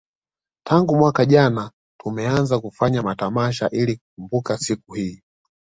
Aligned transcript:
Tangu 0.63 0.95
mwaka 0.95 1.25
jana 1.25 1.71
tumeanza 1.99 2.59
kufanya 2.59 3.01
matamasha 3.03 3.69
ili 3.69 3.95
kukumbuka 3.97 4.57
siku 4.57 4.93
hii 4.93 5.21